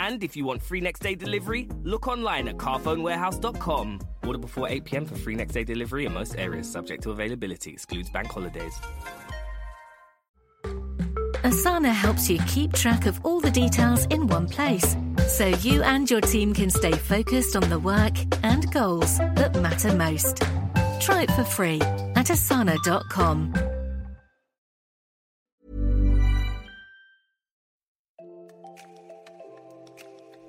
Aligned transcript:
And 0.00 0.24
if 0.24 0.34
you 0.34 0.46
want 0.46 0.62
free 0.62 0.80
next 0.80 1.00
day 1.00 1.14
delivery, 1.14 1.68
look 1.82 2.08
online 2.08 2.48
at 2.48 2.56
carphonewarehouse.com. 2.56 4.00
Order 4.24 4.38
before 4.38 4.66
8 4.66 4.84
pm 4.86 5.04
for 5.04 5.14
free 5.14 5.34
next 5.34 5.52
day 5.52 5.62
delivery 5.62 6.06
in 6.06 6.14
most 6.14 6.36
areas, 6.38 6.70
subject 6.70 7.02
to 7.02 7.10
availability, 7.10 7.70
excludes 7.70 8.08
bank 8.08 8.28
holidays. 8.28 8.72
Asana 11.42 11.92
helps 11.92 12.30
you 12.30 12.38
keep 12.46 12.72
track 12.72 13.06
of 13.06 13.20
all 13.24 13.40
the 13.40 13.50
details 13.50 14.06
in 14.06 14.26
one 14.26 14.48
place 14.48 14.96
so 15.26 15.48
you 15.48 15.82
and 15.82 16.10
your 16.10 16.20
team 16.22 16.54
can 16.54 16.70
stay 16.70 16.92
focused 16.92 17.54
on 17.54 17.68
the 17.68 17.78
work 17.78 18.16
and 18.42 18.70
goals 18.72 19.18
that 19.18 19.54
matter 19.60 19.94
most. 19.94 20.42
Try 21.00 21.22
it 21.22 21.30
for 21.32 21.44
free 21.44 21.80
at 22.16 22.26
asana.com. 22.26 23.69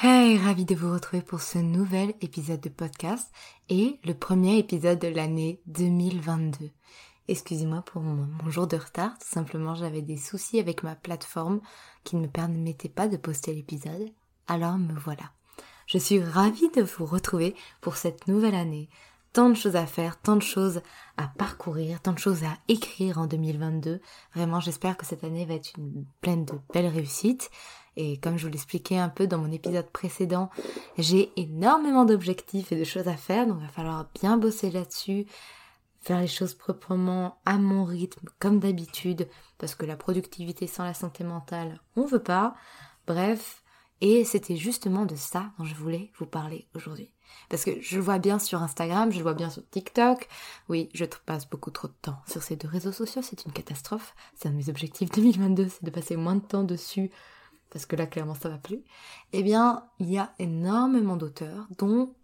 Hey, 0.00 0.36
ravi 0.38 0.64
de 0.64 0.74
vous 0.74 0.92
retrouver 0.92 1.22
pour 1.22 1.42
ce 1.42 1.58
nouvel 1.58 2.14
épisode 2.22 2.60
de 2.60 2.70
podcast 2.70 3.30
et 3.68 4.00
le 4.04 4.14
premier 4.14 4.58
épisode 4.58 4.98
de 4.98 5.06
l'année 5.06 5.60
2022. 5.66 6.70
Excusez-moi 7.28 7.82
pour 7.82 8.02
mon, 8.02 8.26
jour 8.50 8.66
de 8.66 8.76
retard, 8.76 9.16
tout 9.18 9.28
simplement 9.28 9.76
j'avais 9.76 10.02
des 10.02 10.16
soucis 10.16 10.58
avec 10.58 10.82
ma 10.82 10.96
plateforme 10.96 11.60
qui 12.02 12.16
ne 12.16 12.22
me 12.22 12.26
permettait 12.26 12.88
pas 12.88 13.06
de 13.06 13.16
poster 13.16 13.54
l'épisode, 13.54 14.08
alors 14.48 14.76
me 14.76 14.98
voilà. 14.98 15.30
Je 15.86 15.98
suis 15.98 16.24
ravie 16.24 16.70
de 16.70 16.82
vous 16.82 17.04
retrouver 17.04 17.54
pour 17.80 17.96
cette 17.96 18.26
nouvelle 18.26 18.56
année. 18.56 18.88
Tant 19.32 19.48
de 19.48 19.54
choses 19.54 19.76
à 19.76 19.86
faire, 19.86 20.20
tant 20.20 20.36
de 20.36 20.42
choses 20.42 20.82
à 21.16 21.28
parcourir, 21.28 22.02
tant 22.02 22.12
de 22.12 22.18
choses 22.18 22.44
à 22.44 22.58
écrire 22.68 23.18
en 23.18 23.26
2022. 23.26 24.00
Vraiment, 24.34 24.60
j'espère 24.60 24.96
que 24.96 25.06
cette 25.06 25.24
année 25.24 25.46
va 25.46 25.54
être 25.54 25.72
une 25.78 26.04
pleine 26.20 26.44
de 26.44 26.54
belles 26.72 26.86
réussites. 26.86 27.50
Et 27.96 28.18
comme 28.18 28.38
je 28.38 28.46
vous 28.46 28.52
l'expliquais 28.52 28.98
un 28.98 29.08
peu 29.08 29.26
dans 29.26 29.38
mon 29.38 29.52
épisode 29.52 29.90
précédent, 29.90 30.50
j'ai 30.98 31.30
énormément 31.36 32.04
d'objectifs 32.04 32.72
et 32.72 32.78
de 32.78 32.84
choses 32.84 33.08
à 33.08 33.16
faire, 33.16 33.46
donc 33.46 33.58
il 33.60 33.66
va 33.66 33.72
falloir 33.72 34.06
bien 34.20 34.38
bosser 34.38 34.70
là-dessus, 34.70 35.26
faire 36.00 36.20
les 36.20 36.26
choses 36.26 36.54
proprement 36.54 37.38
à 37.44 37.58
mon 37.58 37.84
rythme, 37.84 38.28
comme 38.38 38.60
d'habitude, 38.60 39.28
parce 39.58 39.74
que 39.74 39.86
la 39.86 39.96
productivité 39.96 40.66
sans 40.66 40.84
la 40.84 40.94
santé 40.94 41.22
mentale, 41.22 41.80
on 41.96 42.06
veut 42.06 42.22
pas. 42.22 42.54
Bref, 43.06 43.62
et 44.00 44.24
c'était 44.24 44.56
justement 44.56 45.06
de 45.06 45.14
ça 45.14 45.52
dont 45.58 45.64
je 45.64 45.74
voulais 45.74 46.10
vous 46.18 46.26
parler 46.26 46.66
aujourd'hui. 46.74 47.10
Parce 47.48 47.64
que 47.64 47.80
je 47.80 47.96
le 47.96 48.02
vois 48.02 48.18
bien 48.18 48.38
sur 48.38 48.62
Instagram, 48.62 49.12
je 49.12 49.18
le 49.18 49.22
vois 49.22 49.34
bien 49.34 49.48
sur 49.48 49.62
TikTok. 49.70 50.28
Oui, 50.68 50.88
je 50.92 51.04
passe 51.04 51.48
beaucoup 51.48 51.70
trop 51.70 51.88
de 51.88 51.94
temps 52.02 52.20
sur 52.26 52.42
ces 52.42 52.56
deux 52.56 52.68
réseaux 52.68 52.92
sociaux, 52.92 53.22
c'est 53.22 53.44
une 53.44 53.52
catastrophe. 53.52 54.14
C'est 54.34 54.48
un 54.48 54.52
de 54.52 54.56
mes 54.56 54.68
objectifs 54.68 55.10
2022, 55.14 55.68
c'est 55.68 55.84
de 55.84 55.90
passer 55.90 56.16
moins 56.16 56.34
de 56.34 56.44
temps 56.44 56.64
dessus 56.64 57.10
parce 57.72 57.86
que 57.86 57.96
là 57.96 58.06
clairement 58.06 58.34
ça 58.34 58.48
va 58.48 58.58
plus, 58.58 58.82
eh 59.32 59.42
bien 59.42 59.84
il 59.98 60.10
y 60.10 60.18
a 60.18 60.32
énormément 60.38 61.16
d'auteurs 61.16 61.66
dont 61.78 62.14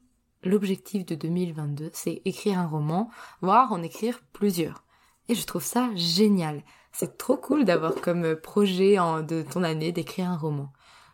l'objectif 0.42 1.04
de 1.06 1.14
2022 1.14 1.90
c'est 1.92 2.22
écrire 2.24 2.58
un 2.58 2.66
roman, 2.66 3.10
voire 3.40 3.72
en 3.72 3.82
écrire 3.82 4.20
plusieurs. 4.32 4.84
Et 5.28 5.34
je 5.34 5.46
trouve 5.46 5.64
ça 5.64 5.90
génial. 5.94 6.62
C'est 6.92 7.18
trop 7.18 7.36
cool 7.36 7.64
d'avoir 7.64 7.94
comme 8.02 8.36
projet 8.36 8.98
en, 8.98 9.22
de 9.22 9.42
ton 9.42 9.62
année 9.62 9.92
d'écrire 9.92 10.30
un 10.30 10.36
roman. 10.36 10.72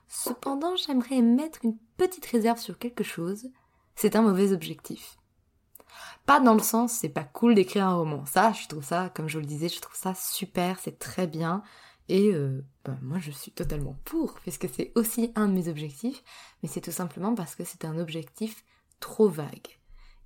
Cependant, 0.09 0.77
j'aimerais 0.77 1.23
mettre 1.23 1.61
une 1.65 1.77
petite 1.97 2.27
réserve 2.27 2.59
sur 2.59 2.79
quelque 2.79 3.03
chose. 3.03 3.49
C'est 3.97 4.17
un 4.17 4.23
mauvais 4.23 4.53
objectif. 4.53 5.17
Pas 6.27 6.41
dans 6.41 6.55
le 6.55 6.61
sens 6.61 6.93
c'est 6.93 7.09
pas 7.09 7.25
cool 7.25 7.55
d'écrire 7.55 7.87
un 7.87 7.97
roman. 7.97 8.25
Ça, 8.27 8.53
je 8.53 8.67
trouve 8.69 8.85
ça, 8.85 9.11
comme 9.15 9.29
je 9.29 9.39
vous 9.39 9.43
le 9.43 9.49
disais, 9.49 9.69
je 9.69 9.81
trouve 9.81 9.97
ça 9.97 10.15
super, 10.15 10.79
c'est 10.79 10.99
très 10.99 11.27
bien. 11.27 11.63
Et 12.09 12.33
euh, 12.35 12.65
ben, 12.85 12.99
moi, 13.03 13.19
je 13.19 13.31
suis 13.31 13.53
totalement 13.53 13.99
pour, 14.05 14.35
puisque 14.41 14.69
c'est 14.69 14.93
aussi 14.95 15.33
un 15.35 15.49
de 15.49 15.55
mes 15.55 15.69
objectifs, 15.69 16.23
mais 16.63 16.69
c'est 16.69 16.81
tout 16.81 16.93
simplement 16.93 17.35
parce 17.35 17.55
que 17.55 17.65
c'est 17.65 17.85
un 17.85 17.99
objectif 17.99 18.65
trop 19.01 19.29
vague. 19.29 19.79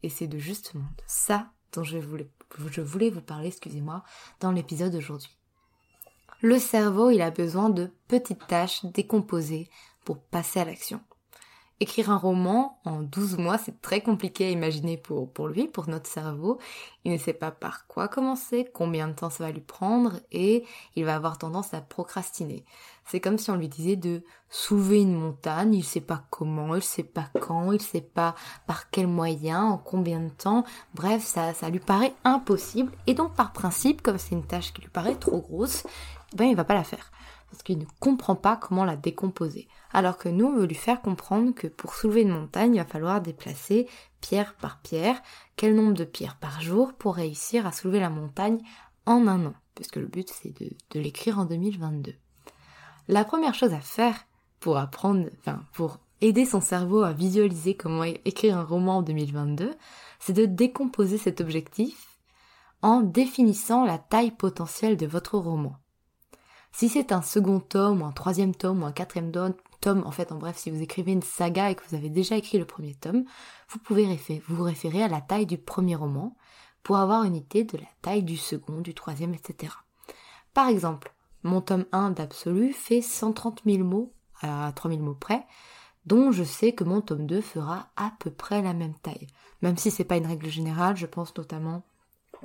Et 0.02 0.08
c'est 0.08 0.26
de 0.26 0.38
justement 0.38 0.88
de 0.96 1.02
ça 1.06 1.50
dont 1.72 1.84
je 1.84 1.98
voulais, 1.98 2.28
je 2.70 2.80
voulais 2.80 3.10
vous 3.10 3.20
parler, 3.20 3.48
excusez-moi, 3.48 4.02
dans 4.40 4.52
l'épisode 4.52 4.92
d'aujourd'hui. 4.92 5.36
Le 6.40 6.58
cerveau, 6.58 7.10
il 7.10 7.20
a 7.20 7.30
besoin 7.30 7.68
de 7.68 7.90
petites 8.06 8.46
tâches 8.46 8.84
décomposées 8.84 9.68
pour 10.04 10.18
passer 10.18 10.60
à 10.60 10.64
l'action 10.64 11.00
écrire 11.80 12.10
un 12.10 12.16
roman 12.16 12.78
en 12.84 13.02
12 13.02 13.38
mois, 13.38 13.58
c'est 13.58 13.80
très 13.80 14.00
compliqué 14.00 14.46
à 14.46 14.50
imaginer 14.50 14.96
pour, 14.96 15.32
pour 15.32 15.48
lui, 15.48 15.68
pour 15.68 15.88
notre 15.88 16.08
cerveau. 16.08 16.58
Il 17.04 17.12
ne 17.12 17.18
sait 17.18 17.32
pas 17.32 17.50
par 17.50 17.86
quoi 17.86 18.08
commencer, 18.08 18.68
combien 18.72 19.08
de 19.08 19.12
temps 19.12 19.30
ça 19.30 19.44
va 19.44 19.52
lui 19.52 19.60
prendre 19.60 20.20
et 20.32 20.64
il 20.96 21.04
va 21.04 21.14
avoir 21.14 21.38
tendance 21.38 21.74
à 21.74 21.80
procrastiner. 21.80 22.64
C'est 23.04 23.20
comme 23.20 23.38
si 23.38 23.50
on 23.50 23.56
lui 23.56 23.68
disait 23.68 23.96
de 23.96 24.22
soulever 24.50 25.00
une 25.00 25.14
montagne, 25.14 25.74
il 25.74 25.84
sait 25.84 26.00
pas 26.00 26.24
comment, 26.30 26.74
il 26.74 26.82
sait 26.82 27.04
pas 27.04 27.30
quand, 27.40 27.72
il 27.72 27.80
sait 27.80 28.00
pas 28.00 28.34
par 28.66 28.90
quel 28.90 29.06
moyen, 29.06 29.62
en 29.64 29.78
combien 29.78 30.20
de 30.20 30.30
temps. 30.30 30.64
Bref, 30.94 31.24
ça, 31.24 31.54
ça 31.54 31.70
lui 31.70 31.80
paraît 31.80 32.14
impossible 32.24 32.92
et 33.06 33.14
donc 33.14 33.34
par 33.34 33.52
principe, 33.52 34.02
comme 34.02 34.18
c'est 34.18 34.34
une 34.34 34.46
tâche 34.46 34.72
qui 34.72 34.82
lui 34.82 34.90
paraît 34.90 35.14
trop 35.14 35.40
grosse, 35.40 35.86
ben 36.34 36.46
il 36.46 36.56
va 36.56 36.64
pas 36.64 36.74
la 36.74 36.84
faire 36.84 37.10
parce 37.50 37.62
qu'il 37.62 37.78
ne 37.78 37.84
comprend 38.00 38.36
pas 38.36 38.56
comment 38.56 38.84
la 38.84 38.96
décomposer. 38.96 39.68
Alors 39.92 40.18
que 40.18 40.28
nous, 40.28 40.46
on 40.46 40.56
veut 40.56 40.66
lui 40.66 40.74
faire 40.74 41.00
comprendre 41.00 41.54
que 41.54 41.66
pour 41.66 41.94
soulever 41.94 42.22
une 42.22 42.38
montagne, 42.38 42.74
il 42.74 42.78
va 42.78 42.84
falloir 42.84 43.20
déplacer 43.20 43.88
pierre 44.20 44.54
par 44.54 44.80
pierre, 44.80 45.20
quel 45.56 45.74
nombre 45.74 45.94
de 45.94 46.04
pierres 46.04 46.36
par 46.36 46.60
jour 46.60 46.92
pour 46.92 47.14
réussir 47.14 47.66
à 47.66 47.72
soulever 47.72 48.00
la 48.00 48.10
montagne 48.10 48.60
en 49.06 49.26
un 49.26 49.46
an, 49.46 49.54
puisque 49.74 49.96
le 49.96 50.06
but 50.06 50.28
c'est 50.28 50.54
de, 50.60 51.00
l'écrire 51.00 51.38
en 51.38 51.46
2022. 51.46 52.14
La 53.08 53.24
première 53.24 53.54
chose 53.54 53.72
à 53.72 53.80
faire 53.80 54.26
pour 54.60 54.76
apprendre, 54.76 55.28
enfin 55.38 55.62
pour 55.72 55.98
aider 56.20 56.44
son 56.44 56.60
cerveau 56.60 57.02
à 57.02 57.12
visualiser 57.12 57.74
comment 57.74 58.02
écrire 58.02 58.58
un 58.58 58.64
roman 58.64 58.98
en 58.98 59.02
2022, 59.02 59.74
c'est 60.18 60.32
de 60.32 60.44
décomposer 60.44 61.16
cet 61.16 61.40
objectif 61.40 62.18
en 62.82 63.00
définissant 63.00 63.84
la 63.84 63.98
taille 63.98 64.32
potentielle 64.32 64.96
de 64.96 65.06
votre 65.06 65.38
roman. 65.38 65.76
Si 66.78 66.88
c'est 66.88 67.10
un 67.10 67.22
second 67.22 67.58
tome, 67.58 68.02
ou 68.02 68.04
un 68.04 68.12
troisième 68.12 68.54
tome, 68.54 68.84
ou 68.84 68.86
un 68.86 68.92
quatrième 68.92 69.32
tome, 69.32 70.04
en 70.06 70.12
fait, 70.12 70.30
en 70.30 70.36
bref, 70.36 70.56
si 70.58 70.70
vous 70.70 70.80
écrivez 70.80 71.10
une 71.10 71.22
saga 71.22 71.72
et 71.72 71.74
que 71.74 71.82
vous 71.88 71.96
avez 71.96 72.08
déjà 72.08 72.36
écrit 72.36 72.56
le 72.56 72.66
premier 72.66 72.94
tome, 72.94 73.24
vous 73.70 73.80
pouvez 73.80 74.06
vous 74.46 74.62
référer 74.62 75.02
à 75.02 75.08
la 75.08 75.20
taille 75.20 75.46
du 75.46 75.58
premier 75.58 75.96
roman 75.96 76.36
pour 76.84 76.98
avoir 76.98 77.24
une 77.24 77.34
idée 77.34 77.64
de 77.64 77.78
la 77.78 77.88
taille 78.00 78.22
du 78.22 78.36
second, 78.36 78.80
du 78.80 78.94
troisième, 78.94 79.34
etc. 79.34 79.72
Par 80.54 80.68
exemple, 80.68 81.12
mon 81.42 81.60
tome 81.62 81.84
1 81.90 82.10
d'Absolu 82.10 82.72
fait 82.72 83.02
130 83.02 83.62
000 83.66 83.78
mots 83.82 84.12
à 84.40 84.70
3000 84.72 85.02
mots 85.02 85.14
près, 85.14 85.44
dont 86.06 86.30
je 86.30 86.44
sais 86.44 86.74
que 86.74 86.84
mon 86.84 87.00
tome 87.00 87.26
2 87.26 87.40
fera 87.40 87.88
à 87.96 88.12
peu 88.20 88.30
près 88.30 88.62
la 88.62 88.72
même 88.72 88.94
taille. 88.94 89.26
Même 89.62 89.78
si 89.78 89.90
c'est 89.90 90.04
pas 90.04 90.16
une 90.16 90.28
règle 90.28 90.48
générale, 90.48 90.96
je 90.96 91.06
pense 91.06 91.36
notamment 91.36 91.82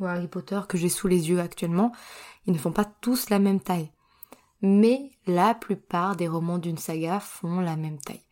au 0.02 0.06
Harry 0.06 0.28
Potter 0.28 0.62
que 0.68 0.80
j'ai 0.80 0.90
sous 0.90 1.08
les 1.08 1.30
yeux 1.30 1.40
actuellement, 1.40 1.92
ils 2.48 2.54
ne 2.54 2.58
font 2.58 2.72
pas 2.72 2.86
tous 3.00 3.30
la 3.30 3.38
même 3.38 3.60
taille. 3.60 3.92
Mais 4.64 5.12
la 5.28 5.54
plupart 5.54 6.16
des 6.16 6.28
romans 6.28 6.58
d'une 6.58 6.78
saga 6.78 7.20
font 7.20 7.60
la 7.60 7.76
même 7.76 8.00
taille. 8.00 8.24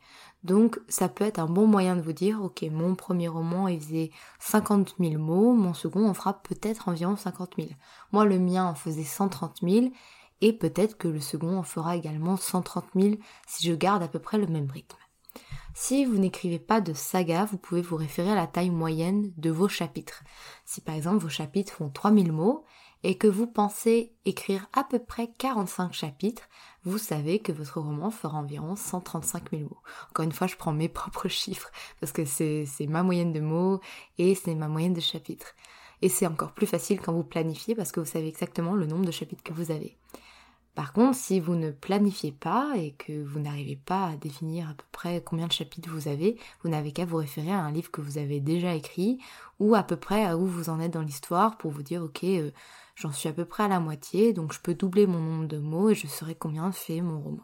Donc 0.44 0.80
ça 0.88 1.08
peut 1.08 1.26
être 1.26 1.40
un 1.40 1.46
bon 1.46 1.68
moyen 1.68 1.96
de 1.96 2.02
vous 2.02 2.14
dire, 2.14 2.42
ok, 2.42 2.64
mon 2.72 2.96
premier 2.96 3.28
roman 3.28 3.68
il 3.68 3.80
faisait 3.80 4.12
50 4.40 4.96
000 5.00 5.22
mots, 5.22 5.54
mon 5.54 5.74
second 5.74 6.08
en 6.08 6.14
fera 6.16 6.42
peut-être 6.42 6.88
environ 6.88 7.16
50 7.16 7.56
000. 7.58 7.70
Moi 8.12 8.26
le 8.26 8.40
mien 8.40 8.66
en 8.66 8.74
faisait 8.74 9.04
130 9.04 9.60
000 9.62 9.88
et 10.40 10.54
peut-être 10.54 10.98
que 10.98 11.08
le 11.08 11.20
second 11.20 11.58
en 11.58 11.64
fera 11.64 11.96
également 11.96 12.38
130 12.38 12.86
000 12.96 13.16
si 13.46 13.68
je 13.68 13.74
garde 13.74 14.02
à 14.02 14.08
peu 14.08 14.20
près 14.20 14.40
le 14.40 14.48
même 14.48 14.72
rythme. 14.72 14.98
Si 15.74 16.06
vous 16.06 16.18
n'écrivez 16.18 16.60
pas 16.60 16.82
de 16.82 16.94
saga, 16.94 17.46
vous 17.46 17.58
pouvez 17.58 17.82
vous 17.82 17.96
référer 17.96 18.32
à 18.32 18.36
la 18.36 18.48
taille 18.48 18.72
moyenne 18.72 19.32
de 19.38 19.52
vos 19.52 19.68
chapitres. 19.68 20.24
Si 20.66 20.82
par 20.82 20.96
exemple 20.96 21.18
vos 21.18 21.30
chapitres 21.30 21.74
font 21.74 21.90
3000 21.90 22.32
mots 22.32 22.66
et 23.04 23.18
que 23.18 23.28
vous 23.28 23.48
pensez 23.48 24.14
écrire 24.26 24.68
à 24.74 24.84
peu 24.84 25.00
près 25.00 25.32
45 25.38 25.94
chapitres, 25.94 26.44
vous 26.84 26.98
savez 26.98 27.40
que 27.40 27.52
votre 27.52 27.80
roman 27.80 28.12
fera 28.12 28.38
environ 28.38 28.76
135 28.76 29.52
000 29.52 29.64
mots. 29.64 29.78
Encore 30.10 30.26
une 30.26 30.32
fois, 30.32 30.48
je 30.48 30.56
prends 30.56 30.74
mes 30.74 30.90
propres 30.90 31.28
chiffres 31.28 31.72
parce 32.00 32.12
que 32.12 32.26
c'est 32.26 32.66
ma 32.88 33.04
moyenne 33.04 33.34
de 33.34 33.40
mots 33.40 33.80
et 34.18 34.36
c'est 34.36 34.56
ma 34.56 34.68
moyenne 34.68 34.94
de 34.94 35.02
chapitres. 35.02 35.56
Et 36.02 36.10
c'est 36.10 36.28
encore 36.28 36.54
plus 36.54 36.68
facile 36.68 37.00
quand 37.00 37.14
vous 37.14 37.24
planifiez 37.24 37.76
parce 37.76 37.92
que 37.92 38.00
vous 38.00 38.06
savez 38.08 38.28
exactement 38.28 38.74
le 38.74 38.88
nombre 38.88 39.06
de 39.06 39.12
chapitres 39.12 39.44
que 39.44 39.54
vous 39.54 39.72
avez. 39.72 39.98
Par 40.74 40.94
contre, 40.94 41.18
si 41.18 41.42
vous 41.42 41.56
ne 41.56 41.70
planifiez 41.70 42.32
pas 42.32 42.72
et 42.78 42.94
que 42.94 43.24
vous 43.24 43.40
n'arrivez 43.40 43.76
pas 43.76 44.08
à 44.08 44.16
définir 44.16 44.70
à 44.70 44.74
peu 44.74 44.86
près 44.94 45.22
combien 45.22 45.48
de 45.48 45.52
chapitres 45.52 45.90
vous 45.90 46.08
avez, 46.08 46.40
vous 46.64 46.70
n'avez 46.70 46.94
qu'à 46.94 47.04
vous 47.04 47.18
référer 47.18 47.52
à 47.52 47.60
un 47.60 47.72
livre 47.72 47.92
que 47.92 48.00
vous 48.00 48.18
avez 48.18 48.40
déjà 48.40 48.74
écrit 48.74 49.20
ou 49.60 49.76
à 49.76 49.84
peu 49.84 49.98
près 49.98 50.24
à 50.26 50.38
où 50.38 50.46
vous 50.46 50.70
en 50.70 50.80
êtes 50.80 50.94
dans 50.94 51.02
l'histoire 51.02 51.58
pour 51.58 51.72
vous 51.72 51.84
dire 51.84 52.02
ok, 52.02 52.24
euh, 52.24 52.52
j'en 53.02 53.12
suis 53.12 53.30
à 53.30 53.34
peu 53.34 53.46
près 53.46 53.64
à 53.64 53.68
la 53.68 53.80
moitié, 53.80 54.32
donc 54.32 54.54
je 54.54 54.60
peux 54.62 54.76
doubler 54.76 55.08
mon 55.08 55.20
nombre 55.20 55.48
de 55.48 55.58
mots 55.58 55.90
et 55.90 55.96
je 55.96 56.08
saurai 56.08 56.36
combien 56.36 56.72
fait 56.72 57.02
mon 57.02 57.20
roman. 57.20 57.44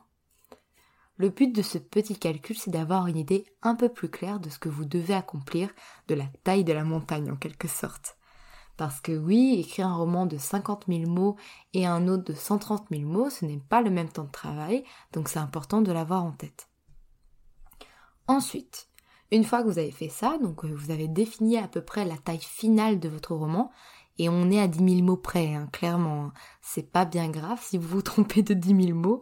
Le 1.17 1.29
but 1.29 1.53
de 1.53 1.63
ce 1.63 1.79
petit 1.79 2.15
calcul, 2.15 2.55
c'est 2.55 2.69
d'avoir 2.69 3.07
une 3.07 3.17
idée 3.17 3.45
un 3.63 3.73
peu 3.73 3.89
plus 3.89 4.09
claire 4.09 4.39
de 4.39 4.49
ce 4.49 4.59
que 4.59 4.69
vous 4.69 4.85
devez 4.85 5.15
accomplir, 5.15 5.69
de 6.07 6.13
la 6.13 6.27
taille 6.43 6.63
de 6.63 6.73
la 6.73 6.83
montagne 6.83 7.31
en 7.31 7.35
quelque 7.35 7.67
sorte. 7.67 8.17
Parce 8.77 9.01
que 9.01 9.17
oui, 9.17 9.55
écrire 9.59 9.87
un 9.87 9.95
roman 9.95 10.27
de 10.27 10.37
50 10.37 10.85
000 10.87 11.09
mots 11.09 11.35
et 11.73 11.87
un 11.87 12.07
autre 12.07 12.25
de 12.25 12.33
130 12.33 12.85
000 12.91 13.01
mots, 13.01 13.31
ce 13.31 13.45
n'est 13.45 13.57
pas 13.57 13.81
le 13.81 13.89
même 13.89 14.09
temps 14.09 14.25
de 14.25 14.31
travail, 14.31 14.83
donc 15.11 15.27
c'est 15.27 15.39
important 15.39 15.81
de 15.81 15.91
l'avoir 15.91 16.23
en 16.23 16.33
tête. 16.33 16.69
Ensuite, 18.27 18.87
une 19.31 19.43
fois 19.43 19.61
que 19.61 19.67
vous 19.67 19.79
avez 19.79 19.91
fait 19.91 20.09
ça, 20.09 20.37
donc 20.41 20.63
euh, 20.63 20.73
vous 20.73 20.91
avez 20.91 21.07
défini 21.07 21.57
à 21.57 21.67
peu 21.67 21.81
près 21.81 22.05
la 22.05 22.17
taille 22.17 22.39
finale 22.39 22.99
de 22.99 23.09
votre 23.09 23.35
roman, 23.35 23.71
et 24.17 24.29
on 24.29 24.49
est 24.51 24.59
à 24.59 24.67
10 24.67 24.95
000 24.95 25.05
mots 25.05 25.17
près, 25.17 25.53
hein, 25.53 25.67
clairement, 25.71 26.25
hein. 26.25 26.33
c'est 26.61 26.91
pas 26.91 27.05
bien 27.05 27.29
grave 27.29 27.59
si 27.61 27.77
vous 27.77 27.87
vous 27.87 28.01
trompez 28.01 28.43
de 28.43 28.53
10 28.53 28.87
000 28.87 28.97
mots, 28.97 29.21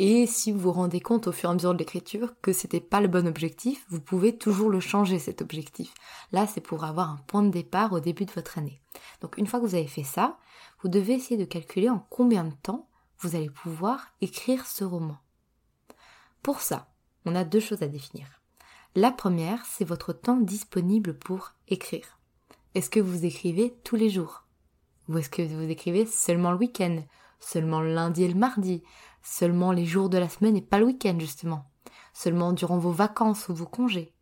et 0.00 0.26
si 0.26 0.52
vous 0.52 0.60
vous 0.60 0.72
rendez 0.72 1.00
compte 1.00 1.26
au 1.26 1.32
fur 1.32 1.48
et 1.48 1.52
à 1.52 1.54
mesure 1.54 1.72
de 1.72 1.78
l'écriture 1.78 2.34
que 2.40 2.52
c'était 2.52 2.80
pas 2.80 3.00
le 3.00 3.08
bon 3.08 3.26
objectif, 3.26 3.84
vous 3.88 4.00
pouvez 4.00 4.36
toujours 4.36 4.70
le 4.70 4.78
changer 4.78 5.18
cet 5.18 5.42
objectif. 5.42 5.92
Là, 6.30 6.46
c'est 6.46 6.60
pour 6.60 6.84
avoir 6.84 7.10
un 7.10 7.20
point 7.26 7.42
de 7.42 7.50
départ 7.50 7.92
au 7.92 7.98
début 7.98 8.24
de 8.24 8.30
votre 8.30 8.58
année. 8.58 8.80
Donc 9.20 9.38
une 9.38 9.48
fois 9.48 9.58
que 9.58 9.66
vous 9.66 9.74
avez 9.74 9.88
fait 9.88 10.04
ça, 10.04 10.38
vous 10.82 10.88
devez 10.88 11.14
essayer 11.14 11.36
de 11.36 11.44
calculer 11.44 11.90
en 11.90 12.06
combien 12.10 12.44
de 12.44 12.54
temps 12.62 12.88
vous 13.18 13.34
allez 13.34 13.50
pouvoir 13.50 14.12
écrire 14.20 14.66
ce 14.66 14.84
roman. 14.84 15.18
Pour 16.42 16.60
ça, 16.60 16.88
on 17.24 17.34
a 17.34 17.42
deux 17.42 17.60
choses 17.60 17.82
à 17.82 17.88
définir. 17.88 18.40
La 18.94 19.10
première, 19.10 19.64
c'est 19.66 19.84
votre 19.84 20.12
temps 20.12 20.36
disponible 20.36 21.18
pour 21.18 21.54
écrire. 21.66 22.17
Est-ce 22.78 22.90
que 22.90 23.00
vous 23.00 23.24
écrivez 23.24 23.74
tous 23.82 23.96
les 23.96 24.08
jours? 24.08 24.44
Ou 25.08 25.18
est-ce 25.18 25.30
que 25.30 25.42
vous 25.42 25.68
écrivez 25.68 26.06
seulement 26.06 26.52
le 26.52 26.58
week-end 26.58 27.02
Seulement 27.40 27.80
le 27.80 27.92
lundi 27.92 28.22
et 28.22 28.28
le 28.28 28.38
mardi 28.38 28.84
Seulement 29.20 29.72
les 29.72 29.84
jours 29.84 30.08
de 30.08 30.16
la 30.16 30.28
semaine 30.28 30.56
et 30.56 30.62
pas 30.62 30.78
le 30.78 30.84
week-end 30.84 31.16
justement? 31.18 31.68
Seulement 32.14 32.52
durant 32.52 32.78
vos 32.78 32.92
vacances 32.92 33.48
ou 33.48 33.54
vos 33.56 33.66
congés? 33.66 34.14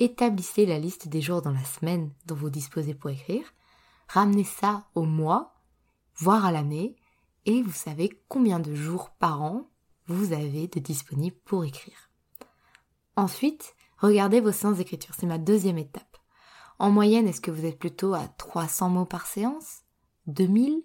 Établissez 0.00 0.66
la 0.66 0.78
liste 0.78 1.08
des 1.08 1.22
jours 1.22 1.40
dans 1.40 1.50
la 1.50 1.64
semaine 1.64 2.12
dont 2.26 2.34
vous 2.34 2.50
disposez 2.50 2.92
pour 2.92 3.08
écrire. 3.08 3.54
Ramenez 4.08 4.44
ça 4.44 4.84
au 4.94 5.04
mois, 5.04 5.54
voire 6.14 6.44
à 6.44 6.52
l'année, 6.52 6.94
et 7.46 7.62
vous 7.62 7.72
savez 7.72 8.10
combien 8.28 8.60
de 8.60 8.74
jours 8.74 9.12
par 9.18 9.40
an 9.40 9.70
vous 10.08 10.34
avez 10.34 10.68
de 10.68 10.78
disponibles 10.78 11.38
pour 11.46 11.64
écrire. 11.64 12.10
Ensuite, 13.16 13.74
regardez 13.96 14.42
vos 14.42 14.52
séances 14.52 14.76
d'écriture. 14.76 15.14
C'est 15.18 15.24
ma 15.24 15.38
deuxième 15.38 15.78
étape. 15.78 16.07
En 16.78 16.90
moyenne, 16.90 17.26
est-ce 17.26 17.40
que 17.40 17.50
vous 17.50 17.64
êtes 17.64 17.78
plutôt 17.78 18.14
à 18.14 18.28
300 18.38 18.88
mots 18.90 19.04
par 19.04 19.26
séance? 19.26 19.82
2000 20.26 20.82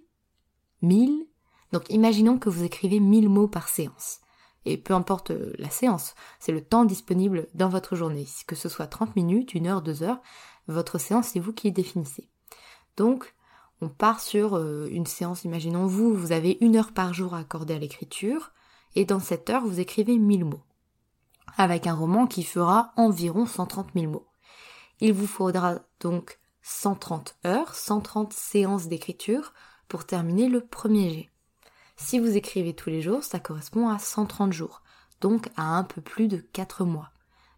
1000 0.81 1.27
donc 1.73 1.89
imaginons 1.89 2.37
que 2.37 2.49
vous 2.49 2.63
écrivez 2.63 2.99
1000 2.99 3.29
mots 3.29 3.47
par 3.47 3.67
séance. 3.67 4.19
Et 4.63 4.77
peu 4.77 4.93
importe 4.93 5.31
euh, 5.31 5.53
la 5.57 5.71
séance, 5.71 6.13
c'est 6.39 6.51
le 6.51 6.63
temps 6.63 6.85
disponible 6.85 7.47
dans 7.55 7.67
votre 7.67 7.95
journée. 7.95 8.27
Que 8.47 8.55
ce 8.55 8.69
soit 8.69 8.85
30 8.85 9.15
minutes, 9.15 9.53
1 9.55 9.65
heure, 9.65 9.81
2 9.81 10.03
heures, 10.03 10.21
votre 10.67 10.99
séance, 10.99 11.29
c'est 11.29 11.39
vous 11.39 11.51
qui 11.51 11.71
définissez. 11.71 12.29
Donc, 12.95 13.33
on 13.81 13.89
part 13.89 14.21
sur 14.21 14.55
euh, 14.55 14.87
une 14.91 15.07
séance, 15.07 15.45
imaginons 15.45 15.87
vous, 15.87 16.13
vous 16.13 16.31
avez 16.31 16.59
une 16.61 16.75
heure 16.75 16.93
par 16.93 17.11
jour 17.11 17.33
à 17.33 17.39
accorder 17.39 17.73
à 17.73 17.79
l'écriture, 17.79 18.51
et 18.95 19.03
dans 19.03 19.19
cette 19.19 19.49
heure, 19.49 19.65
vous 19.65 19.79
écrivez 19.79 20.17
1000 20.17 20.45
mots. 20.45 20.63
Avec 21.57 21.87
un 21.87 21.95
roman 21.95 22.27
qui 22.27 22.43
fera 22.43 22.93
environ 22.97 23.47
130 23.47 23.87
000 23.95 24.11
mots. 24.11 24.27
Il 25.05 25.11
vous 25.11 25.27
faudra 25.27 25.79
donc 25.99 26.39
130 26.61 27.35
heures, 27.45 27.75
130 27.75 28.31
séances 28.31 28.87
d'écriture 28.87 29.51
pour 29.89 30.05
terminer 30.05 30.47
le 30.47 30.61
premier 30.61 31.09
jet. 31.09 31.29
Si 31.97 32.19
vous 32.19 32.37
écrivez 32.37 32.73
tous 32.73 32.89
les 32.89 33.01
jours, 33.01 33.21
ça 33.21 33.41
correspond 33.41 33.89
à 33.89 33.99
130 33.99 34.53
jours, 34.53 34.81
donc 35.19 35.49
à 35.57 35.77
un 35.77 35.83
peu 35.83 35.99
plus 35.99 36.29
de 36.29 36.37
4 36.37 36.85
mois. 36.85 37.11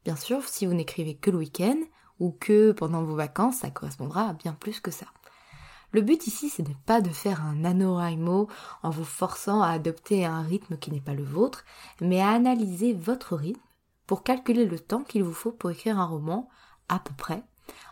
Bien 0.06 0.16
sûr, 0.16 0.48
si 0.48 0.66
vous 0.66 0.74
n'écrivez 0.74 1.18
que 1.18 1.30
le 1.30 1.38
week-end 1.38 1.78
ou 2.20 2.32
que 2.32 2.72
pendant 2.72 3.04
vos 3.04 3.14
vacances, 3.14 3.58
ça 3.58 3.70
correspondra 3.70 4.30
à 4.30 4.34
bien 4.34 4.54
plus 4.54 4.80
que 4.80 4.90
ça. 4.90 5.06
Le 5.92 6.02
but 6.02 6.26
ici, 6.26 6.50
ce 6.50 6.64
n'est 6.64 6.78
pas 6.88 7.00
de 7.00 7.12
faire 7.12 7.44
un 7.44 7.58
NaNoWriMo 7.58 8.50
en 8.82 8.90
vous 8.90 9.06
forçant 9.06 9.62
à 9.62 9.70
adopter 9.70 10.26
un 10.26 10.42
rythme 10.42 10.78
qui 10.78 10.90
n'est 10.90 11.00
pas 11.00 11.14
le 11.14 11.24
vôtre, 11.24 11.64
mais 12.02 12.22
à 12.22 12.30
analyser 12.30 12.94
votre 12.94 13.36
rythme 13.36 13.62
pour 14.08 14.24
calculer 14.24 14.66
le 14.66 14.80
temps 14.80 15.04
qu'il 15.04 15.24
vous 15.24 15.32
faut 15.32 15.52
pour 15.52 15.70
écrire 15.70 16.00
un 16.00 16.08
roman, 16.08 16.50
à 16.90 17.00
peu 17.00 17.14
près, 17.14 17.44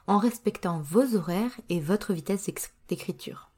en 0.08 0.18
respectant 0.18 0.82
vos 0.82 1.16
horaires 1.16 1.60
et 1.70 1.80
votre 1.80 2.14
vitesse 2.14 2.50
d'écriture. 2.88 3.50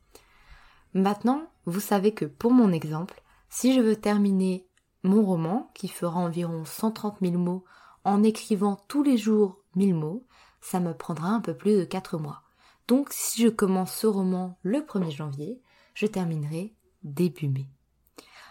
Maintenant, 0.93 1.49
vous 1.65 1.79
savez 1.79 2.13
que 2.13 2.25
pour 2.25 2.51
mon 2.51 2.71
exemple, 2.71 3.21
si 3.49 3.73
je 3.73 3.81
veux 3.81 3.95
terminer 3.95 4.67
mon 5.03 5.23
roman, 5.23 5.71
qui 5.73 5.87
fera 5.87 6.19
environ 6.19 6.65
130 6.65 7.17
000 7.21 7.33
mots, 7.33 7.63
en 8.03 8.23
écrivant 8.23 8.77
tous 8.87 9.03
les 9.03 9.17
jours 9.17 9.59
1000 9.75 9.93
mots, 9.93 10.25
ça 10.61 10.79
me 10.79 10.93
prendra 10.93 11.29
un 11.29 11.41
peu 11.41 11.55
plus 11.55 11.77
de 11.77 11.83
4 11.83 12.17
mois. 12.17 12.43
Donc 12.87 13.09
si 13.11 13.41
je 13.41 13.49
commence 13.49 13.93
ce 13.93 14.07
roman 14.07 14.57
le 14.61 14.79
1er 14.79 15.11
janvier, 15.11 15.61
je 15.93 16.05
terminerai 16.05 16.73
début 17.03 17.47
mai. 17.47 17.67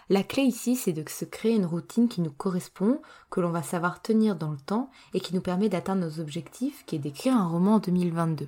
La 0.09 0.23
clé 0.23 0.43
ici, 0.43 0.75
c'est 0.75 0.93
de 0.93 1.03
se 1.09 1.25
créer 1.25 1.55
une 1.55 1.65
routine 1.65 2.07
qui 2.07 2.21
nous 2.21 2.31
correspond, 2.31 3.01
que 3.31 3.41
l'on 3.41 3.49
va 3.49 3.63
savoir 3.63 4.01
tenir 4.01 4.35
dans 4.35 4.51
le 4.51 4.57
temps 4.57 4.91
et 5.13 5.19
qui 5.19 5.33
nous 5.33 5.41
permet 5.41 5.69
d'atteindre 5.69 6.05
nos 6.05 6.19
objectifs, 6.19 6.85
qui 6.85 6.95
est 6.95 6.99
d'écrire 6.99 7.35
un 7.35 7.47
roman 7.47 7.75
en 7.75 7.79
2022. 7.79 8.47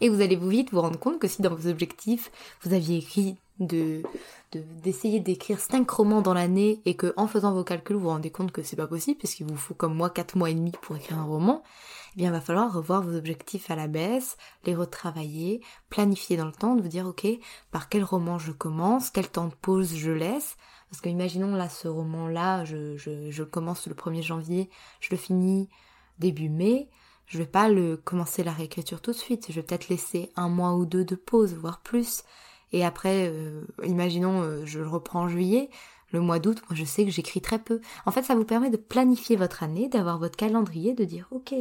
Et 0.00 0.08
vous 0.08 0.22
allez 0.22 0.36
vous 0.36 0.48
vite 0.48 0.72
vous 0.72 0.80
rendre 0.80 0.98
compte 0.98 1.18
que 1.18 1.28
si 1.28 1.42
dans 1.42 1.54
vos 1.54 1.68
objectifs, 1.68 2.30
vous 2.62 2.72
aviez 2.72 2.98
écrit 2.98 3.36
de 3.60 4.02
d'essayer 4.82 5.18
d'écrire 5.18 5.58
5 5.58 5.88
romans 5.90 6.22
dans 6.22 6.34
l'année 6.34 6.80
et 6.84 6.94
que 6.94 7.12
en 7.16 7.26
faisant 7.26 7.52
vos 7.52 7.64
calculs 7.64 7.96
vous 7.96 8.02
vous 8.02 8.08
rendez 8.08 8.30
compte 8.30 8.52
que 8.52 8.62
c'est 8.62 8.76
pas 8.76 8.86
possible 8.86 9.18
parce 9.20 9.34
qu'il 9.34 9.46
vous 9.46 9.56
faut 9.56 9.74
comme 9.74 9.94
moi 9.94 10.10
4 10.10 10.36
mois 10.36 10.50
et 10.50 10.54
demi 10.54 10.72
pour 10.82 10.96
écrire 10.96 11.18
un 11.18 11.24
roman, 11.24 11.62
eh 12.14 12.18
bien 12.18 12.28
il 12.28 12.32
va 12.32 12.40
falloir 12.40 12.72
revoir 12.72 13.02
vos 13.02 13.16
objectifs 13.16 13.70
à 13.70 13.76
la 13.76 13.88
baisse, 13.88 14.36
les 14.64 14.74
retravailler, 14.74 15.60
planifier 15.90 16.36
dans 16.36 16.46
le 16.46 16.52
temps, 16.52 16.76
de 16.76 16.82
vous 16.82 16.88
dire 16.88 17.06
ok 17.06 17.26
par 17.72 17.88
quel 17.88 18.04
roman 18.04 18.38
je 18.38 18.52
commence, 18.52 19.10
quel 19.10 19.28
temps 19.28 19.48
de 19.48 19.54
pause 19.54 19.94
je 19.94 20.12
laisse, 20.12 20.56
parce 20.90 21.00
que 21.00 21.08
imaginons 21.08 21.54
là 21.54 21.68
ce 21.68 21.88
roman 21.88 22.28
là, 22.28 22.64
je, 22.64 22.96
je, 22.96 23.30
je 23.30 23.42
commence 23.42 23.86
le 23.88 23.94
1er 23.94 24.22
janvier, 24.22 24.70
je 25.00 25.08
le 25.10 25.16
finis 25.16 25.68
début 26.18 26.48
mai, 26.48 26.88
je 27.26 27.38
vais 27.38 27.46
pas 27.46 27.68
le 27.68 27.96
commencer 27.96 28.44
la 28.44 28.52
réécriture 28.52 29.00
tout 29.00 29.12
de 29.12 29.16
suite. 29.16 29.46
Je 29.48 29.54
vais 29.54 29.62
peut-être 29.62 29.88
laisser 29.88 30.30
un 30.36 30.48
mois 30.48 30.74
ou 30.74 30.84
deux 30.84 31.04
de 31.04 31.16
pause, 31.16 31.54
voire 31.54 31.80
plus. 31.80 32.22
Et 32.74 32.84
après, 32.84 33.30
euh, 33.32 33.64
imaginons, 33.84 34.42
euh, 34.42 34.66
je 34.66 34.80
le 34.80 34.88
reprends 34.88 35.22
en 35.22 35.28
juillet, 35.28 35.70
le 36.10 36.20
mois 36.20 36.40
d'août, 36.40 36.60
moi 36.68 36.76
je 36.76 36.84
sais 36.84 37.04
que 37.04 37.10
j'écris 37.12 37.40
très 37.40 37.60
peu. 37.60 37.80
En 38.04 38.10
fait, 38.10 38.24
ça 38.24 38.34
vous 38.34 38.44
permet 38.44 38.68
de 38.68 38.76
planifier 38.76 39.36
votre 39.36 39.62
année, 39.62 39.88
d'avoir 39.88 40.18
votre 40.18 40.34
calendrier, 40.34 40.92
de 40.92 41.04
dire, 41.04 41.28
ok, 41.30 41.54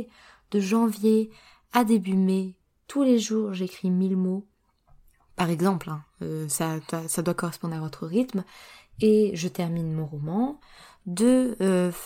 de 0.50 0.60
janvier 0.60 1.30
à 1.72 1.84
début 1.84 2.16
mai, 2.16 2.56
tous 2.88 3.04
les 3.04 3.20
jours 3.20 3.54
j'écris 3.54 3.92
1000 3.92 4.18
mots. 4.18 4.44
Par 5.36 5.52
exemple, 5.52 5.92
hein, 5.92 6.04
euh, 6.24 6.48
ça, 6.50 6.80
doit 7.22 7.36
correspondre 7.36 7.76
à 7.76 7.80
votre 7.80 8.08
rythme. 8.08 8.44
Et 9.00 9.36
je 9.36 9.48
termine 9.48 9.94
mon 9.94 10.08
roman. 10.08 10.60
De 11.06 11.56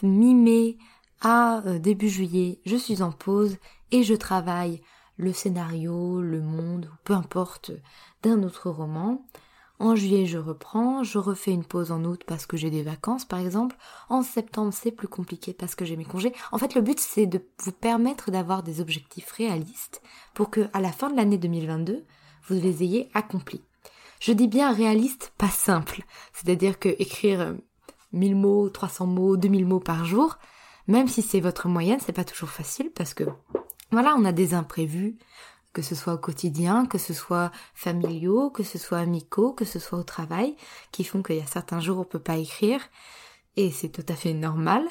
mi-mai 0.03 0.77
à 1.21 1.61
début 1.79 2.09
juillet, 2.09 2.59
je 2.65 2.75
suis 2.75 3.01
en 3.01 3.13
pause 3.13 3.55
et 3.91 4.03
je 4.03 4.15
travaille 4.15 4.81
le 5.17 5.33
scénario, 5.33 6.21
le 6.21 6.41
monde, 6.41 6.89
peu 7.03 7.13
importe, 7.13 7.71
d'un 8.23 8.43
autre 8.43 8.69
roman. 8.69 9.25
En 9.79 9.95
juillet, 9.95 10.25
je 10.25 10.39
reprends, 10.39 11.03
je 11.03 11.19
refais 11.19 11.51
une 11.51 11.65
pause 11.65 11.91
en 11.91 12.03
août 12.03 12.23
parce 12.25 12.47
que 12.47 12.57
j'ai 12.57 12.71
des 12.71 12.81
vacances, 12.81 13.25
par 13.25 13.39
exemple. 13.39 13.75
En 14.09 14.23
septembre, 14.23 14.73
c'est 14.73 14.91
plus 14.91 15.07
compliqué 15.07 15.53
parce 15.53 15.75
que 15.75 15.85
j'ai 15.85 15.95
mes 15.95 16.05
congés. 16.05 16.33
En 16.51 16.57
fait, 16.57 16.73
le 16.73 16.81
but, 16.81 16.99
c'est 16.99 17.27
de 17.27 17.43
vous 17.59 17.71
permettre 17.71 18.31
d'avoir 18.31 18.63
des 18.63 18.81
objectifs 18.81 19.31
réalistes 19.31 20.01
pour 20.33 20.49
que, 20.49 20.67
à 20.73 20.81
la 20.81 20.91
fin 20.91 21.11
de 21.11 21.15
l'année 21.15 21.37
2022, 21.37 22.05
vous 22.47 22.55
les 22.55 22.83
ayez 22.83 23.09
accomplis. 23.13 23.61
Je 24.19 24.33
dis 24.33 24.47
bien 24.47 24.73
réaliste, 24.73 25.33
pas 25.37 25.49
simple. 25.49 26.03
C'est-à-dire 26.33 26.79
que 26.79 26.89
écrire 26.89 27.55
1000 28.13 28.35
mots, 28.35 28.69
300 28.69 29.05
mots, 29.05 29.37
2000 29.37 29.65
mots 29.65 29.79
par 29.79 30.05
jour, 30.05 30.39
même 30.87 31.07
si 31.07 31.21
c'est 31.21 31.41
votre 31.41 31.67
moyenne, 31.67 31.99
c'est 31.99 32.13
pas 32.13 32.23
toujours 32.23 32.49
facile 32.49 32.91
parce 32.95 33.13
que, 33.13 33.25
voilà, 33.91 34.15
on 34.17 34.25
a 34.25 34.31
des 34.31 34.53
imprévus, 34.53 35.17
que 35.73 35.81
ce 35.81 35.95
soit 35.95 36.15
au 36.15 36.17
quotidien, 36.17 36.85
que 36.85 36.97
ce 36.97 37.13
soit 37.13 37.51
familiaux, 37.75 38.49
que 38.49 38.63
ce 38.63 38.77
soit 38.77 38.97
amicaux, 38.97 39.53
que 39.53 39.65
ce 39.65 39.79
soit 39.79 39.99
au 39.99 40.03
travail, 40.03 40.55
qui 40.91 41.03
font 41.03 41.21
qu'il 41.21 41.37
y 41.37 41.41
a 41.41 41.45
certains 41.45 41.79
jours 41.79 41.99
où 41.99 42.01
on 42.01 42.05
peut 42.05 42.19
pas 42.19 42.37
écrire, 42.37 42.81
et 43.55 43.71
c'est 43.71 43.89
tout 43.89 44.05
à 44.07 44.15
fait 44.15 44.33
normal. 44.33 44.83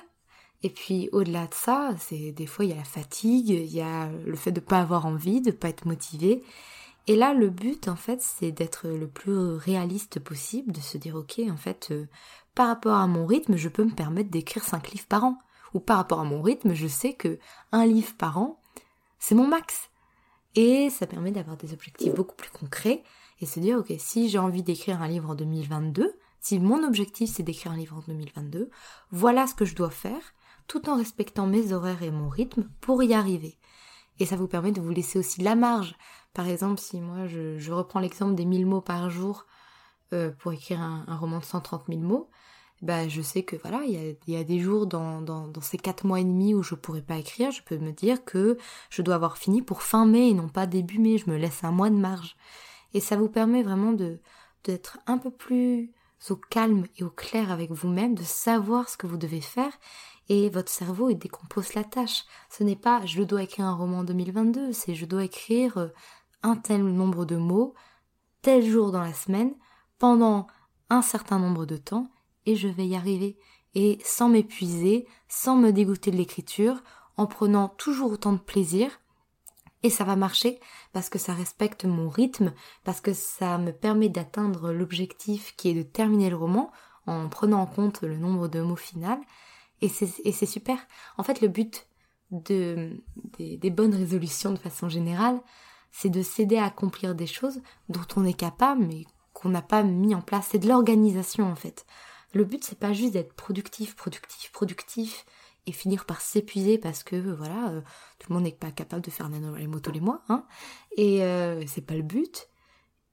Et 0.63 0.71
puis 0.71 1.09
au-delà 1.13 1.47
de 1.47 1.55
ça, 1.55 1.91
c'est 1.99 2.33
des 2.33 2.47
fois 2.47 2.65
il 2.65 2.71
y 2.71 2.75
a 2.75 2.77
la 2.77 2.85
fatigue, 2.85 3.51
il 3.51 3.73
y 3.73 3.81
a 3.81 4.09
le 4.09 4.37
fait 4.37 4.53
de 4.53 4.61
pas 4.61 4.81
avoir 4.81 5.07
envie, 5.07 5.41
de 5.41 5.51
pas 5.51 5.69
être 5.69 5.87
motivé. 5.87 6.43
Et 7.07 7.15
là, 7.15 7.35
le 7.35 7.51
but 7.51 7.89
en 7.89 7.97
fait, 7.97 8.21
c'est 8.21 8.51
d'être 8.51 8.89
le 8.89 9.07
plus 9.07 9.55
réaliste 9.57 10.19
possible, 10.19 10.73
de 10.73 10.81
se 10.81 10.99
dire 10.99 11.15
ok, 11.15 11.41
en 11.51 11.57
fait, 11.57 11.89
euh, 11.93 12.07
par 12.55 12.69
rapport 12.69 12.97
à 12.97 13.07
mon 13.07 13.27
rythme, 13.27 13.57
je 13.57 13.69
peux 13.69 13.85
me 13.85 13.95
permettre 13.95 14.31
d'écrire 14.31 14.65
cinq 14.65 14.91
livres 14.91 15.07
par 15.07 15.25
an. 15.25 15.39
Ou 15.75 15.81
par 15.81 15.99
rapport 15.99 16.21
à 16.21 16.25
mon 16.25 16.43
rythme, 16.43 16.75
je 16.75 16.87
sais 16.87 17.13
que 17.13 17.39
un 17.71 17.87
livre 17.87 18.15
par 18.17 18.39
an, 18.39 18.59
c'est 19.19 19.35
mon 19.35 19.47
max. 19.47 19.91
Et 20.55 20.89
ça 20.91 21.07
permet 21.07 21.33
d'avoir 21.33 21.57
des 21.57 21.73
objectifs 21.73 22.15
beaucoup 22.15 22.35
plus 22.35 22.51
concrets 22.51 23.03
et 23.41 23.47
se 23.47 23.61
dire, 23.61 23.79
ok, 23.79 23.93
si 23.99 24.29
j'ai 24.29 24.39
envie 24.39 24.63
d'écrire 24.63 25.03
un 25.03 25.09
livre 25.09 25.31
en 25.31 25.35
2022, 25.35 26.19
si 26.41 26.59
mon 26.59 26.83
objectif 26.85 27.31
c'est 27.31 27.43
d'écrire 27.43 27.73
un 27.73 27.77
livre 27.77 27.97
en 27.97 28.03
2022, 28.07 28.71
voilà 29.11 29.47
ce 29.47 29.55
que 29.55 29.65
je 29.65 29.75
dois 29.75 29.91
faire, 29.91 30.35
tout 30.67 30.89
en 30.89 30.97
respectant 30.97 31.47
mes 31.47 31.73
horaires 31.73 32.03
et 32.03 32.11
mon 32.11 32.29
rythme 32.29 32.69
pour 32.81 33.03
y 33.03 33.13
arriver. 33.13 33.59
Et 34.19 34.27
ça 34.27 34.37
vous 34.37 34.49
permet 34.49 34.73
de 34.73 34.81
vous 34.81 34.91
laisser 34.91 35.19
aussi 35.19 35.43
la 35.43 35.55
marge. 35.55 35.95
Par 36.33 36.49
exemple, 36.49 36.81
si 36.81 37.01
moi 37.01 37.27
je, 37.27 37.71
reprends 37.71 38.01
l'exemple 38.01 38.35
des 38.35 38.47
1000 38.47 38.65
mots 38.65 38.81
par 38.81 39.11
jour 39.11 39.45
euh, 40.13 40.31
pour 40.31 40.53
écrire 40.53 40.81
un, 40.81 41.05
un, 41.07 41.17
roman 41.17 41.39
de 41.39 41.45
130 41.45 41.85
000 41.89 42.01
mots, 42.01 42.31
bah, 42.83 43.09
je 43.09 43.23
sais 43.23 43.43
que 43.43 43.57
voilà, 43.57 43.83
il 43.85 44.17
y 44.27 44.37
a, 44.37 44.45
des 44.45 44.61
jours 44.61 44.87
dans, 44.87 45.23
dans, 45.23 45.61
ces 45.63 45.79
quatre 45.79 46.07
mois 46.07 46.21
et 46.21 46.25
demi 46.25 46.55
où 46.55 46.63
je 46.63 46.75
pourrais 46.75 47.03
pas 47.03 47.17
écrire, 47.17 47.51
je 47.51 47.63
peux 47.63 47.79
me 47.79 47.93
dire 47.93 48.25
que 48.25 48.59
je 48.91 49.03
dois 49.03 49.15
avoir 49.15 49.39
fini 49.39 49.63
pour 49.63 49.83
fin 49.83 50.05
mai 50.05 50.29
et 50.29 50.35
non 50.35 50.49
pas 50.49 50.67
début 50.67 50.99
mai, 50.99 51.17
je 51.19 51.31
me 51.31 51.37
laisse 51.37 51.65
un 51.65 51.73
mois 51.73 51.91
de 51.91 51.97
marge. 51.97 52.37
Et 52.93 53.01
ça 53.01 53.17
vous 53.17 53.29
permet 53.29 53.63
vraiment 53.63 53.93
de 53.93 54.21
d'être 54.65 54.99
un 55.07 55.19
peu 55.19 55.31
plus 55.31 55.93
au 56.29 56.37
calme 56.37 56.87
et 56.97 57.05
au 57.05 57.11
clair 57.11 57.53
avec 57.53 57.71
vous-même, 57.71 58.15
de 58.15 58.25
savoir 58.25 58.89
ce 58.89 58.97
que 58.97 59.07
vous 59.07 59.17
devez 59.17 59.41
faire 59.41 59.73
et 60.29 60.51
votre 60.51 60.71
cerveau 60.71 61.13
décompose 61.13 61.75
la 61.75 61.85
tâche. 61.85 62.25
Ce 62.51 62.65
n'est 62.65 62.77
pas 62.77 63.05
je 63.07 63.23
dois 63.23 63.43
écrire 63.43 63.67
un 63.67 63.75
roman 63.75 63.99
en 63.99 64.05
2022, 64.05 64.73
c'est 64.73 64.95
je 64.95 65.07
dois 65.07 65.25
écrire 65.25 65.79
euh, 65.79 65.89
un 66.43 66.57
tel 66.57 66.85
nombre 66.85 67.25
de 67.25 67.37
mots, 67.37 67.75
tel 68.43 68.65
jour 68.65 68.93
dans 68.93 69.01
la 69.03 69.15
semaine, 69.15 69.55
pendant 69.99 70.47
un 70.91 71.03
certain 71.03 71.39
nombre 71.39 71.65
de 71.65 71.77
temps 71.77 72.09
et 72.47 72.57
je 72.57 72.69
vais 72.69 72.87
y 72.87 72.97
arriver. 72.97 73.37
Et 73.75 73.99
sans 74.05 74.29
m'épuiser, 74.29 75.07
sans 75.29 75.57
me 75.57 75.71
dégoûter 75.71 76.11
de 76.11 76.17
l'écriture, 76.17 76.83
en 77.17 77.27
prenant 77.27 77.69
toujours 77.69 78.13
autant 78.13 78.33
de 78.33 78.39
plaisir. 78.39 79.01
Et 79.83 79.91
ça 79.91 80.05
va 80.05 80.17
marcher 80.17 80.59
parce 80.93 81.09
que 81.09 81.19
ça 81.19 81.35
respecte 81.35 81.85
mon 81.85 82.09
rythme, 82.09 82.53
parce 82.85 83.01
que 83.01 83.13
ça 83.13 83.59
me 83.59 83.73
permet 83.73 84.09
d'atteindre 84.09 84.73
l'objectif 84.73 85.55
qui 85.57 85.69
est 85.69 85.75
de 85.75 85.83
terminer 85.83 86.31
le 86.31 86.37
roman 86.37 86.73
en 87.07 87.29
prenant 87.29 87.61
en 87.61 87.67
compte 87.67 88.03
le 88.03 88.17
nombre 88.17 88.49
de 88.49 88.61
mots 88.61 88.77
final. 88.77 89.19
Et 89.83 89.89
c'est 89.89 90.47
super. 90.47 90.79
En 91.19 91.23
fait, 91.23 91.41
le 91.41 91.49
but 91.49 91.87
de, 92.31 93.03
des, 93.39 93.59
des 93.59 93.71
bonnes 93.71 93.95
résolutions 93.95 94.53
de 94.53 94.59
façon 94.59 94.89
générale, 94.89 95.41
c'est 95.93 96.09
de 96.09 96.23
s'aider 96.23 96.57
à 96.57 96.65
accomplir 96.65 97.15
des 97.15 97.27
choses 97.27 97.61
dont 97.89 98.07
on 98.17 98.25
est 98.25 98.35
capable 98.35 98.85
mais 98.85 99.05
qu'on 99.33 99.51
n'a 99.51 99.63
pas 99.63 99.83
mis 99.83 100.15
en 100.15 100.23
place. 100.23 100.49
C'est 100.51 100.59
de 100.59 100.69
l'organisation 100.69 101.51
en 101.51 101.57
fait. 101.57 101.87
Le 102.35 102.45
but, 102.45 102.65
c'est 102.65 102.79
pas 102.79 102.93
juste 102.93 103.13
d'être 103.13 103.35
productif, 103.35 103.97
productif, 103.97 104.53
productif 104.53 105.25
et 105.67 105.73
finir 105.73 106.05
par 106.05 106.21
s'épuiser 106.21 106.79
parce 106.79 107.03
que 107.03 107.17
voilà, 107.17 107.71
euh, 107.71 107.81
tout 108.19 108.31
le 108.31 108.35
monde 108.35 108.45
n'est 108.45 108.53
pas 108.53 108.71
capable 108.71 109.03
de 109.03 109.11
faire 109.11 109.29
mots 109.29 109.81
tous 109.81 109.93
les 109.93 110.01
mois, 110.01 110.23
hein. 110.29 110.45
Et 110.97 111.23
euh, 111.25 111.65
c'est 111.67 111.85
pas 111.85 111.95
le 111.95 112.03
but. 112.03 112.49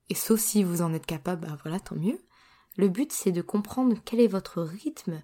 Et 0.10 0.16
sauf 0.16 0.40
si 0.40 0.64
vous 0.64 0.82
en 0.82 0.94
êtes 0.94 1.06
capable, 1.06 1.48
bah 1.48 1.58
voilà, 1.64 1.80
tant 1.80 1.96
mieux. 1.96 2.20
Le 2.78 2.90
but, 2.90 3.12
c'est 3.12 3.32
de 3.32 3.42
comprendre 3.42 3.96
quel 4.04 4.20
est 4.20 4.28
votre 4.28 4.62
rythme, 4.62 5.22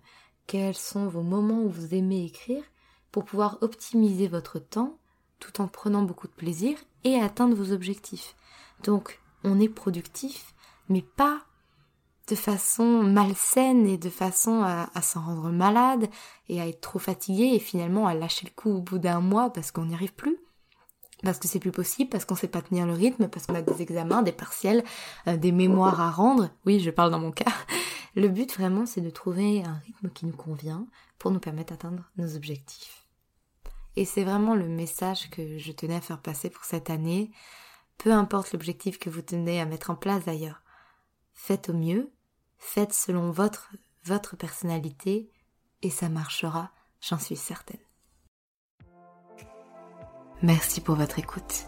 quels 0.47 0.75
sont 0.75 1.07
vos 1.07 1.23
moments 1.23 1.61
où 1.61 1.69
vous 1.69 1.93
aimez 1.93 2.25
écrire, 2.25 2.63
pour 3.11 3.25
pouvoir 3.25 3.57
optimiser 3.61 4.27
votre 4.27 4.59
temps 4.59 4.99
tout 5.39 5.61
en 5.61 5.67
prenant 5.67 6.03
beaucoup 6.03 6.27
de 6.27 6.33
plaisir 6.33 6.77
et 7.03 7.15
atteindre 7.15 7.55
vos 7.55 7.71
objectifs. 7.71 8.35
Donc, 8.83 9.19
on 9.43 9.59
est 9.59 9.69
productif, 9.69 10.53
mais 10.89 11.01
pas 11.01 11.45
de 12.29 12.35
façon 12.35 13.03
malsaine 13.03 13.87
et 13.87 13.97
de 13.97 14.09
façon 14.09 14.61
à, 14.63 15.01
s'en 15.01 15.21
rendre 15.21 15.49
malade 15.49 16.07
et 16.47 16.61
à 16.61 16.67
être 16.67 16.81
trop 16.81 16.99
fatigué 16.99 17.51
et 17.53 17.59
finalement 17.59 18.07
à 18.07 18.13
lâcher 18.13 18.45
le 18.45 18.61
coup 18.61 18.69
au 18.69 18.81
bout 18.81 18.99
d'un 18.99 19.19
mois 19.19 19.51
parce 19.51 19.71
qu'on 19.71 19.85
n'y 19.85 19.95
arrive 19.95 20.13
plus 20.13 20.37
parce 21.23 21.37
que 21.37 21.49
c'est 21.49 21.59
plus 21.59 21.73
possible, 21.73 22.09
parce 22.09 22.23
qu'on 22.23 22.35
sait 22.35 22.47
pas 22.47 22.61
tenir 22.61 22.85
le 22.85 22.93
rythme, 22.93 23.27
parce 23.27 23.45
qu'on 23.45 23.55
a 23.55 23.61
des 23.61 23.81
examens, 23.81 24.21
des 24.21 24.31
partiels, 24.31 24.85
euh, 25.27 25.35
des 25.35 25.51
mémoires 25.51 25.99
à 25.99 26.11
rendre. 26.11 26.49
Oui, 26.65 26.79
je 26.79 26.91
parle 26.91 27.11
dans 27.11 27.19
mon 27.19 27.33
cas. 27.33 27.51
Le 28.15 28.29
but 28.29 28.53
vraiment, 28.53 28.85
c'est 28.85 29.01
de 29.01 29.09
trouver 29.09 29.63
un 29.63 29.81
rythme 29.85 30.09
qui 30.11 30.25
nous 30.25 30.35
convient 30.35 30.87
pour 31.17 31.31
nous 31.31 31.39
permettre 31.39 31.73
d'atteindre 31.73 32.09
nos 32.15 32.37
objectifs. 32.37 33.05
Et 33.97 34.05
c'est 34.05 34.23
vraiment 34.23 34.55
le 34.55 34.67
message 34.67 35.29
que 35.29 35.57
je 35.57 35.71
tenais 35.73 35.97
à 35.97 36.01
faire 36.01 36.21
passer 36.21 36.49
pour 36.49 36.63
cette 36.63 36.89
année. 36.89 37.31
Peu 37.97 38.13
importe 38.13 38.53
l'objectif 38.53 38.97
que 38.97 39.09
vous 39.09 39.21
tenez 39.21 39.59
à 39.59 39.65
mettre 39.65 39.89
en 39.89 39.95
place 39.95 40.23
d'ailleurs. 40.23 40.61
Faites 41.33 41.69
au 41.69 41.73
mieux, 41.73 42.09
Faites 42.59 42.93
selon 42.93 43.31
votre, 43.31 43.71
votre 44.05 44.35
personnalité 44.35 45.31
et 45.81 45.89
ça 45.89 46.09
marchera, 46.09 46.69
j'en 47.01 47.17
suis 47.17 47.37
certaine. 47.37 47.79
Merci 50.41 50.81
pour 50.81 50.95
votre 50.95 51.19
écoute. 51.19 51.65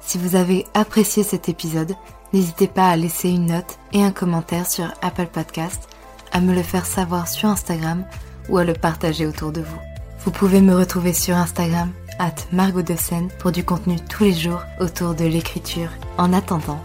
Si 0.00 0.18
vous 0.18 0.34
avez 0.34 0.66
apprécié 0.74 1.22
cet 1.22 1.48
épisode, 1.48 1.94
n'hésitez 2.32 2.68
pas 2.68 2.90
à 2.90 2.96
laisser 2.96 3.30
une 3.30 3.46
note 3.46 3.78
et 3.92 4.02
un 4.02 4.10
commentaire 4.10 4.68
sur 4.68 4.92
Apple 5.00 5.28
Podcast, 5.28 5.88
à 6.32 6.40
me 6.40 6.54
le 6.54 6.62
faire 6.62 6.86
savoir 6.86 7.28
sur 7.28 7.48
Instagram 7.48 8.04
ou 8.48 8.58
à 8.58 8.64
le 8.64 8.74
partager 8.74 9.26
autour 9.26 9.52
de 9.52 9.62
vous. 9.62 9.80
Vous 10.24 10.32
pouvez 10.32 10.60
me 10.60 10.74
retrouver 10.74 11.12
sur 11.12 11.36
Instagram, 11.36 11.92
at 12.18 12.34
Margot 12.52 12.82
de 12.82 12.94
pour 13.38 13.52
du 13.52 13.64
contenu 13.64 13.96
tous 14.00 14.24
les 14.24 14.32
jours 14.32 14.62
autour 14.80 15.14
de 15.14 15.24
l'écriture. 15.24 15.90
En 16.18 16.32
attendant, 16.32 16.80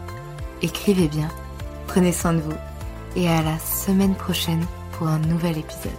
écrivez 0.62 1.08
bien, 1.08 1.30
prenez 1.88 2.14
soin 2.14 2.34
de 2.34 2.42
vous 2.42 2.56
et 3.18 3.28
à 3.28 3.42
la 3.42 3.58
semaine 3.58 4.16
prochaine 4.16 4.64
pour 4.94 5.08
un 5.08 5.20
nouvel 5.20 5.58
épisode. 5.58 5.92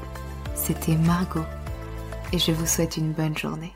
C'était 0.54 0.96
Margot 0.96 1.44
et 2.32 2.38
je 2.38 2.52
vous 2.52 2.66
souhaite 2.66 2.96
une 2.96 3.12
bonne 3.12 3.36
journée. 3.36 3.74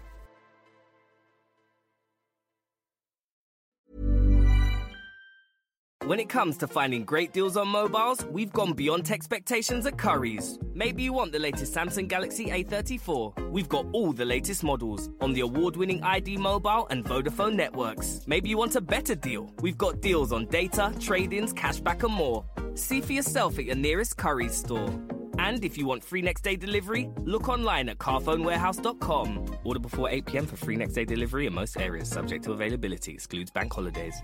When 6.05 6.21
it 6.21 6.29
comes 6.29 6.59
to 6.59 6.67
finding 6.67 7.05
great 7.05 7.33
deals 7.33 7.57
on 7.57 7.69
mobiles, 7.69 8.25
we've 8.27 8.53
gone 8.53 8.75
beyond 8.75 9.11
expectations 9.11 9.87
at 9.87 9.97
Curry's. 9.97 10.59
Maybe 10.75 11.05
you 11.05 11.13
want 11.13 11.33
the 11.33 11.39
latest 11.39 11.75
Samsung 11.75 12.07
Galaxy 12.07 12.47
A34. 12.51 13.51
We've 13.51 13.69
got 13.69 13.87
all 13.93 14.13
the 14.13 14.25
latest 14.25 14.63
models 14.63 15.09
on 15.21 15.33
the 15.33 15.41
award 15.41 15.77
winning 15.77 16.03
ID 16.03 16.37
Mobile 16.37 16.87
and 16.91 17.05
Vodafone 17.05 17.55
networks. 17.55 18.21
Maybe 18.27 18.51
you 18.51 18.59
want 18.59 18.77
a 18.77 18.81
better 18.81 19.15
deal. 19.15 19.51
We've 19.63 19.79
got 19.79 20.01
deals 20.01 20.33
on 20.33 20.47
data, 20.47 20.93
trade 21.01 21.33
ins, 21.33 21.55
cashback, 21.55 22.03
and 22.03 22.13
more. 22.13 22.45
See 22.75 23.01
for 23.01 23.13
yourself 23.13 23.59
at 23.59 23.65
your 23.65 23.77
nearest 23.77 24.17
Curry's 24.17 24.55
store. 24.55 24.89
And 25.39 25.65
if 25.65 25.77
you 25.79 25.87
want 25.87 26.05
free 26.05 26.23
next 26.23 26.43
day 26.43 26.57
delivery, 26.57 27.11
look 27.25 27.49
online 27.49 27.89
at 27.89 27.99
carphonewarehouse.com. 27.99 29.47
Order 29.65 29.81
before 29.81 30.09
8 30.11 30.27
pm 30.27 30.47
for 30.47 30.57
free 30.57 30.77
next 30.77 30.95
day 30.95 31.05
delivery 31.05 31.47
in 31.47 31.55
most 31.55 31.79
areas, 31.81 32.09
subject 32.09 32.45
to 32.45 32.53
availability, 32.53 33.13
excludes 33.13 33.51
bank 33.51 33.73
holidays. 33.73 34.15